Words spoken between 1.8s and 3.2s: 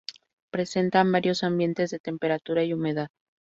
de temperatura y humedad.